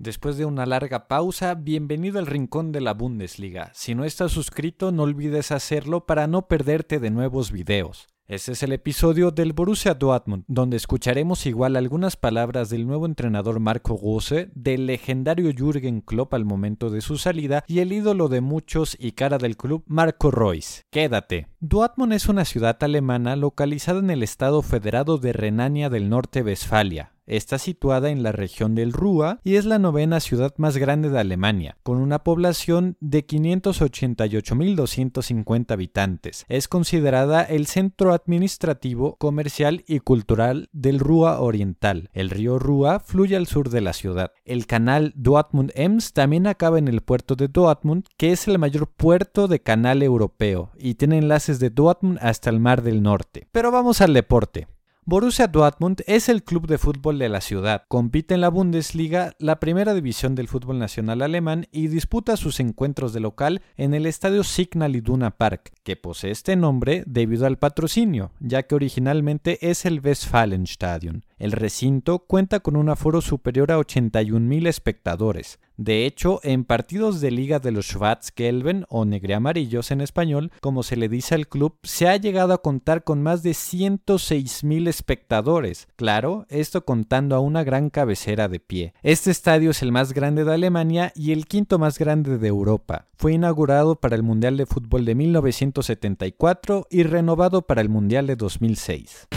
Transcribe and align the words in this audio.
Después 0.00 0.38
de 0.38 0.46
una 0.46 0.64
larga 0.64 1.08
pausa, 1.08 1.54
bienvenido 1.54 2.18
al 2.18 2.26
rincón 2.26 2.72
de 2.72 2.80
la 2.80 2.94
Bundesliga. 2.94 3.70
Si 3.74 3.94
no 3.94 4.06
estás 4.06 4.32
suscrito, 4.32 4.92
no 4.92 5.02
olvides 5.02 5.52
hacerlo 5.52 6.06
para 6.06 6.26
no 6.26 6.48
perderte 6.48 6.98
de 7.00 7.10
nuevos 7.10 7.52
videos. 7.52 8.06
Este 8.26 8.52
es 8.52 8.62
el 8.62 8.72
episodio 8.72 9.30
del 9.30 9.52
Borussia 9.52 9.92
Dortmund, 9.92 10.44
donde 10.46 10.78
escucharemos 10.78 11.44
igual 11.44 11.76
algunas 11.76 12.16
palabras 12.16 12.70
del 12.70 12.86
nuevo 12.86 13.04
entrenador 13.04 13.60
Marco 13.60 14.00
Rose, 14.02 14.50
del 14.54 14.86
legendario 14.86 15.52
Jürgen 15.52 16.00
Klopp 16.00 16.32
al 16.32 16.46
momento 16.46 16.88
de 16.88 17.02
su 17.02 17.18
salida 17.18 17.64
y 17.66 17.80
el 17.80 17.92
ídolo 17.92 18.28
de 18.28 18.40
muchos 18.40 18.96
y 18.98 19.12
cara 19.12 19.36
del 19.36 19.58
club 19.58 19.82
Marco 19.86 20.30
Reus. 20.30 20.82
Quédate. 20.90 21.48
Dortmund 21.58 22.14
es 22.14 22.26
una 22.26 22.46
ciudad 22.46 22.78
alemana 22.80 23.36
localizada 23.36 23.98
en 23.98 24.08
el 24.08 24.22
estado 24.22 24.62
federado 24.62 25.18
de 25.18 25.34
Renania 25.34 25.90
del 25.90 26.08
Norte-Westfalia, 26.08 27.12
Está 27.30 27.58
situada 27.60 28.10
en 28.10 28.24
la 28.24 28.32
región 28.32 28.74
del 28.74 28.92
Rúa 28.92 29.38
y 29.44 29.54
es 29.54 29.64
la 29.64 29.78
novena 29.78 30.18
ciudad 30.18 30.52
más 30.56 30.76
grande 30.76 31.10
de 31.10 31.20
Alemania, 31.20 31.76
con 31.84 31.98
una 31.98 32.24
población 32.24 32.96
de 32.98 33.24
588.250 33.24 35.70
habitantes. 35.70 36.44
Es 36.48 36.66
considerada 36.66 37.44
el 37.44 37.68
centro 37.68 38.14
administrativo, 38.14 39.14
comercial 39.14 39.84
y 39.86 40.00
cultural 40.00 40.70
del 40.72 40.98
Rúa 40.98 41.40
Oriental. 41.40 42.10
El 42.12 42.30
río 42.30 42.58
Rúa 42.58 42.98
fluye 42.98 43.36
al 43.36 43.46
sur 43.46 43.70
de 43.70 43.80
la 43.80 43.92
ciudad. 43.92 44.32
El 44.44 44.66
canal 44.66 45.12
Dortmund-Ems 45.14 46.12
también 46.12 46.48
acaba 46.48 46.80
en 46.80 46.88
el 46.88 47.00
puerto 47.00 47.36
de 47.36 47.46
Dortmund, 47.46 48.06
que 48.16 48.32
es 48.32 48.48
el 48.48 48.58
mayor 48.58 48.88
puerto 48.88 49.46
de 49.46 49.62
canal 49.62 50.02
europeo 50.02 50.72
y 50.76 50.94
tiene 50.94 51.18
enlaces 51.18 51.60
de 51.60 51.70
Dortmund 51.70 52.18
hasta 52.22 52.50
el 52.50 52.58
Mar 52.58 52.82
del 52.82 53.04
Norte. 53.04 53.46
Pero 53.52 53.70
vamos 53.70 54.00
al 54.00 54.14
deporte. 54.14 54.66
Borussia 55.06 55.46
Dortmund 55.46 56.02
es 56.06 56.28
el 56.28 56.44
club 56.44 56.66
de 56.66 56.76
fútbol 56.76 57.18
de 57.18 57.30
la 57.30 57.40
ciudad. 57.40 57.84
Compite 57.88 58.34
en 58.34 58.42
la 58.42 58.50
Bundesliga, 58.50 59.34
la 59.38 59.58
primera 59.58 59.94
división 59.94 60.34
del 60.34 60.46
fútbol 60.46 60.78
nacional 60.78 61.22
alemán, 61.22 61.66
y 61.72 61.88
disputa 61.88 62.36
sus 62.36 62.60
encuentros 62.60 63.14
de 63.14 63.20
local 63.20 63.62
en 63.78 63.94
el 63.94 64.04
estadio 64.04 64.44
Signal 64.44 64.94
Iduna 64.94 65.30
Park, 65.30 65.72
que 65.84 65.96
posee 65.96 66.30
este 66.30 66.54
nombre 66.54 67.02
debido 67.06 67.46
al 67.46 67.56
patrocinio, 67.56 68.32
ya 68.40 68.64
que 68.64 68.74
originalmente 68.74 69.70
es 69.70 69.86
el 69.86 70.00
Westfalenstadion. 70.00 71.24
El 71.38 71.52
recinto 71.52 72.18
cuenta 72.18 72.60
con 72.60 72.76
un 72.76 72.90
aforo 72.90 73.22
superior 73.22 73.72
a 73.72 73.78
81.000 73.78 74.68
espectadores. 74.68 75.58
De 75.80 76.04
hecho, 76.04 76.40
en 76.42 76.64
partidos 76.64 77.22
de 77.22 77.30
liga 77.30 77.58
de 77.58 77.72
los 77.72 77.86
Schwarz-Gelben 77.86 78.84
o 78.90 79.06
negre-amarillos 79.06 79.90
en 79.90 80.02
español, 80.02 80.52
como 80.60 80.82
se 80.82 80.94
le 80.94 81.08
dice 81.08 81.34
al 81.34 81.48
club, 81.48 81.78
se 81.82 82.06
ha 82.06 82.18
llegado 82.18 82.52
a 82.52 82.60
contar 82.60 83.02
con 83.02 83.22
más 83.22 83.42
de 83.42 83.52
106.000 83.52 84.88
espectadores. 84.88 85.88
Claro, 85.96 86.44
esto 86.50 86.84
contando 86.84 87.34
a 87.34 87.40
una 87.40 87.64
gran 87.64 87.88
cabecera 87.88 88.46
de 88.48 88.60
pie. 88.60 88.92
Este 89.02 89.30
estadio 89.30 89.70
es 89.70 89.80
el 89.80 89.90
más 89.90 90.12
grande 90.12 90.44
de 90.44 90.52
Alemania 90.52 91.14
y 91.16 91.32
el 91.32 91.46
quinto 91.46 91.78
más 91.78 91.98
grande 91.98 92.36
de 92.36 92.48
Europa. 92.48 93.06
Fue 93.16 93.32
inaugurado 93.32 93.96
para 93.96 94.16
el 94.16 94.22
Mundial 94.22 94.58
de 94.58 94.66
Fútbol 94.66 95.06
de 95.06 95.14
1974 95.14 96.88
y 96.90 97.04
renovado 97.04 97.62
para 97.62 97.80
el 97.80 97.88
Mundial 97.88 98.26
de 98.26 98.36
2006. 98.36 99.28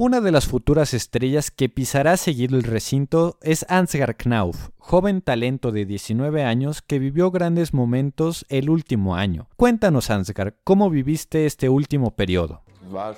Una 0.00 0.20
de 0.20 0.30
las 0.30 0.46
futuras 0.46 0.94
estrellas 0.94 1.50
que 1.50 1.68
pisará 1.68 2.16
seguido 2.16 2.56
el 2.56 2.62
recinto 2.62 3.36
es 3.42 3.66
Ansgar 3.68 4.16
Knauf, 4.16 4.68
joven 4.78 5.22
talento 5.22 5.72
de 5.72 5.86
19 5.86 6.44
años 6.44 6.82
que 6.82 7.00
vivió 7.00 7.32
grandes 7.32 7.74
momentos 7.74 8.46
el 8.48 8.70
último 8.70 9.16
año. 9.16 9.48
Cuéntanos 9.56 10.10
Ansgar, 10.10 10.54
¿cómo 10.62 10.88
viviste 10.88 11.46
este 11.46 11.68
último 11.68 12.12
periodo? 12.14 12.62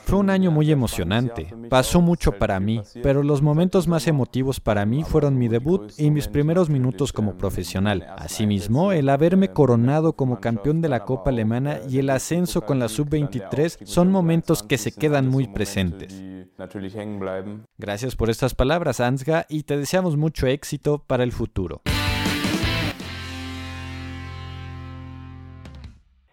Fue 0.05 0.19
un 0.19 0.31
año 0.31 0.51
muy 0.51 0.71
emocionante, 0.71 1.55
pasó 1.69 2.01
mucho 2.01 2.33
para 2.33 2.61
mí, 2.61 2.83
pero 3.03 3.23
los 3.23 3.43
momentos 3.43 3.87
más 3.89 4.07
emotivos 4.07 4.61
para 4.61 4.85
mí 4.87 5.05
fueron 5.05 5.39
mi 5.39 5.49
debut 5.49 5.93
y 5.99 6.11
mis 6.11 6.29
primeros 6.29 6.69
minutos 6.69 7.13
como 7.13 7.37
profesional. 7.37 8.07
Asimismo, 8.17 8.93
el 8.93 9.09
haberme 9.09 9.53
coronado 9.53 10.15
como 10.15 10.41
campeón 10.41 10.81
de 10.81 10.89
la 10.89 11.05
Copa 11.05 11.31
Alemana 11.31 11.79
y 11.89 11.99
el 11.99 12.11
ascenso 12.11 12.63
con 12.63 12.79
la 12.79 12.89
Sub-23 12.89 13.85
son 13.85 14.11
momentos 14.11 14.63
que 14.63 14.79
se 14.79 14.93
quedan 14.93 15.29
muy 15.29 15.47
presentes. 15.49 16.23
Gracias 17.79 18.17
por 18.17 18.31
estas 18.31 18.55
palabras, 18.55 19.01
Ansga, 19.01 19.47
y 19.49 19.63
te 19.63 19.77
deseamos 19.77 20.17
mucho 20.17 20.47
éxito 20.47 21.05
para 21.07 21.25
el 21.25 21.33
futuro. 21.33 21.83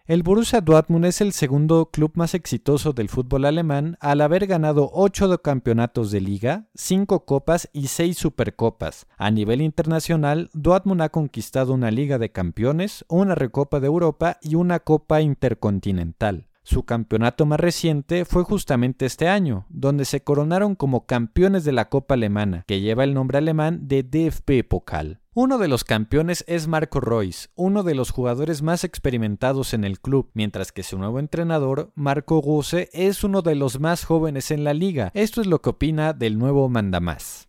El 0.08 0.22
Borussia 0.22 0.62
Dortmund 0.62 1.04
es 1.04 1.20
el 1.20 1.34
segundo 1.34 1.90
club 1.92 2.12
más 2.14 2.32
exitoso 2.32 2.94
del 2.94 3.10
fútbol 3.10 3.44
alemán 3.44 3.98
al 4.00 4.22
haber 4.22 4.46
ganado 4.46 4.88
8 4.94 5.42
campeonatos 5.42 6.10
de 6.10 6.22
liga, 6.22 6.66
5 6.76 7.26
copas 7.26 7.68
y 7.74 7.88
6 7.88 8.16
supercopas. 8.16 9.06
A 9.18 9.30
nivel 9.30 9.60
internacional, 9.60 10.48
Dortmund 10.54 11.02
ha 11.02 11.10
conquistado 11.10 11.74
una 11.74 11.90
Liga 11.90 12.16
de 12.16 12.32
Campeones, 12.32 13.04
una 13.08 13.34
Recopa 13.34 13.80
de 13.80 13.88
Europa 13.88 14.38
y 14.40 14.54
una 14.54 14.80
Copa 14.80 15.20
Intercontinental. 15.20 16.47
Su 16.68 16.82
campeonato 16.82 17.46
más 17.46 17.58
reciente 17.58 18.26
fue 18.26 18.44
justamente 18.44 19.06
este 19.06 19.26
año, 19.26 19.64
donde 19.70 20.04
se 20.04 20.22
coronaron 20.22 20.74
como 20.74 21.06
campeones 21.06 21.64
de 21.64 21.72
la 21.72 21.88
Copa 21.88 22.12
Alemana, 22.12 22.64
que 22.66 22.82
lleva 22.82 23.04
el 23.04 23.14
nombre 23.14 23.38
alemán 23.38 23.88
de 23.88 24.02
DFB 24.02 24.68
Pokal. 24.68 25.18
Uno 25.32 25.56
de 25.56 25.66
los 25.66 25.84
campeones 25.84 26.44
es 26.46 26.68
Marco 26.68 27.00
Reus, 27.00 27.48
uno 27.54 27.84
de 27.84 27.94
los 27.94 28.10
jugadores 28.10 28.60
más 28.60 28.84
experimentados 28.84 29.72
en 29.72 29.82
el 29.84 29.98
club, 29.98 30.28
mientras 30.34 30.70
que 30.70 30.82
su 30.82 30.98
nuevo 30.98 31.20
entrenador, 31.20 31.90
Marco 31.94 32.42
Rose, 32.44 32.90
es 32.92 33.24
uno 33.24 33.40
de 33.40 33.54
los 33.54 33.80
más 33.80 34.04
jóvenes 34.04 34.50
en 34.50 34.62
la 34.62 34.74
liga. 34.74 35.10
Esto 35.14 35.40
es 35.40 35.46
lo 35.46 35.62
que 35.62 35.70
opina 35.70 36.12
del 36.12 36.36
nuevo 36.38 36.68
mandamás. 36.68 37.47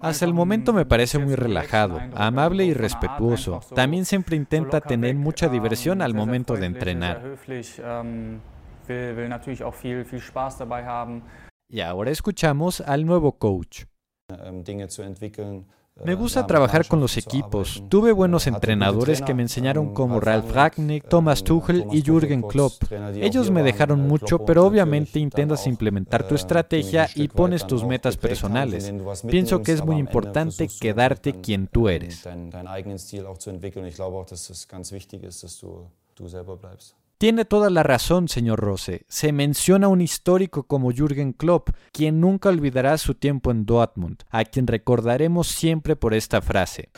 Hasta 0.00 0.24
el 0.24 0.34
momento 0.34 0.72
me 0.72 0.86
parece 0.86 1.18
muy 1.18 1.34
relajado, 1.34 2.00
amable 2.14 2.64
y 2.64 2.74
respetuoso. 2.74 3.60
También 3.74 4.04
siempre 4.04 4.36
intenta 4.36 4.80
tener 4.80 5.14
mucha 5.14 5.48
diversión 5.48 6.02
al 6.02 6.14
momento 6.14 6.54
de 6.54 6.66
entrenar. 6.66 7.36
Y 11.70 11.80
ahora 11.80 12.10
escuchamos 12.10 12.80
al 12.80 13.04
nuevo 13.04 13.32
coach. 13.38 13.84
Me 16.04 16.14
gusta 16.14 16.46
trabajar 16.46 16.86
con 16.86 17.00
los 17.00 17.16
equipos. 17.16 17.82
Tuve 17.88 18.12
buenos 18.12 18.46
entrenadores 18.46 19.20
que 19.20 19.34
me 19.34 19.42
enseñaron 19.42 19.92
como 19.92 20.20
Ralf 20.20 20.52
Ragnick, 20.52 21.08
Thomas 21.08 21.42
Tuchel 21.42 21.86
y 21.92 22.02
Jürgen 22.02 22.42
Klopp. 22.42 22.74
Ellos 23.14 23.50
me 23.50 23.62
dejaron 23.62 24.06
mucho, 24.06 24.44
pero 24.44 24.64
obviamente 24.64 25.18
intentas 25.18 25.66
implementar 25.66 26.26
tu 26.26 26.34
estrategia 26.34 27.08
y 27.14 27.28
pones 27.28 27.66
tus 27.66 27.84
metas 27.84 28.16
personales. 28.16 28.92
Pienso 29.28 29.62
que 29.62 29.72
es 29.72 29.84
muy 29.84 29.96
importante 29.96 30.68
quedarte 30.80 31.40
quien 31.40 31.66
tú 31.66 31.88
eres. 31.88 32.26
Tiene 37.18 37.44
toda 37.44 37.68
la 37.68 37.82
razón, 37.82 38.28
señor 38.28 38.60
Rose. 38.60 39.04
Se 39.08 39.32
menciona 39.32 39.88
un 39.88 40.00
histórico 40.00 40.68
como 40.68 40.92
Jürgen 40.92 41.32
Klopp, 41.32 41.70
quien 41.90 42.20
nunca 42.20 42.48
olvidará 42.48 42.96
su 42.96 43.16
tiempo 43.16 43.50
en 43.50 43.66
Dortmund, 43.66 44.22
a 44.30 44.44
quien 44.44 44.68
recordaremos 44.68 45.48
siempre 45.48 45.96
por 45.96 46.14
esta 46.14 46.40
frase. 46.40 46.90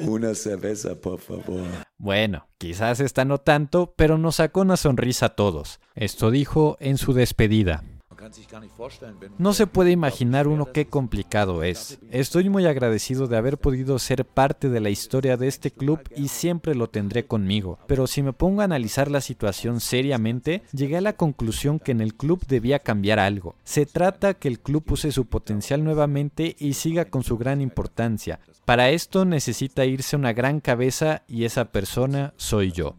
Una 0.00 0.34
cerveza, 0.34 1.00
por 1.00 1.18
favor. 1.18 1.62
Bueno, 1.96 2.46
quizás 2.58 3.00
esta 3.00 3.24
no 3.24 3.38
tanto, 3.38 3.94
pero 3.96 4.18
nos 4.18 4.36
sacó 4.36 4.60
una 4.60 4.76
sonrisa 4.76 5.26
a 5.26 5.34
todos. 5.34 5.80
Esto 5.94 6.30
dijo 6.30 6.76
en 6.78 6.98
su 6.98 7.14
despedida. 7.14 7.84
No 9.38 9.52
se 9.52 9.66
puede 9.66 9.90
imaginar 9.90 10.48
uno 10.48 10.72
qué 10.72 10.86
complicado 10.86 11.62
es. 11.62 11.98
Estoy 12.10 12.48
muy 12.48 12.66
agradecido 12.66 13.26
de 13.26 13.36
haber 13.36 13.58
podido 13.58 13.98
ser 13.98 14.24
parte 14.24 14.68
de 14.68 14.80
la 14.80 14.90
historia 14.90 15.36
de 15.36 15.48
este 15.48 15.70
club 15.70 16.00
y 16.16 16.28
siempre 16.28 16.74
lo 16.74 16.88
tendré 16.88 17.26
conmigo. 17.26 17.78
Pero 17.86 18.06
si 18.06 18.22
me 18.22 18.32
pongo 18.32 18.60
a 18.60 18.64
analizar 18.64 19.10
la 19.10 19.20
situación 19.20 19.80
seriamente, 19.80 20.62
llegué 20.72 20.98
a 20.98 21.02
la 21.02 21.16
conclusión 21.16 21.78
que 21.78 21.92
en 21.92 22.00
el 22.00 22.14
club 22.14 22.44
debía 22.46 22.78
cambiar 22.78 23.18
algo. 23.18 23.56
Se 23.64 23.86
trata 23.86 24.34
que 24.34 24.48
el 24.48 24.60
club 24.60 24.84
use 24.90 25.12
su 25.12 25.26
potencial 25.26 25.84
nuevamente 25.84 26.56
y 26.58 26.74
siga 26.74 27.06
con 27.06 27.22
su 27.22 27.36
gran 27.36 27.60
importancia. 27.60 28.40
Para 28.64 28.90
esto 28.90 29.24
necesita 29.24 29.84
irse 29.84 30.16
una 30.16 30.32
gran 30.32 30.60
cabeza 30.60 31.22
y 31.28 31.44
esa 31.44 31.66
persona 31.66 32.32
soy 32.36 32.72
yo. 32.72 32.96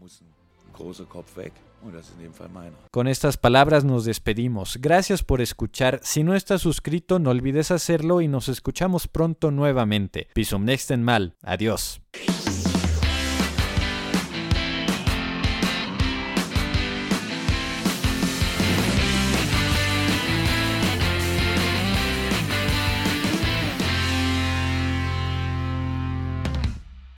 Con 2.90 3.08
estas 3.08 3.36
palabras 3.36 3.84
nos 3.84 4.04
despedimos. 4.04 4.78
Gracias 4.80 5.22
por 5.22 5.40
escuchar. 5.40 6.00
Si 6.02 6.22
no 6.22 6.34
estás 6.34 6.62
suscrito, 6.62 7.18
no 7.18 7.30
olvides 7.30 7.70
hacerlo 7.70 8.20
y 8.20 8.28
nos 8.28 8.48
escuchamos 8.48 9.06
pronto 9.06 9.50
nuevamente. 9.50 10.28
Bis 10.34 10.48
zum 10.48 10.64
nächsten 10.64 11.02
Mal. 11.02 11.34
Adiós. 11.42 12.00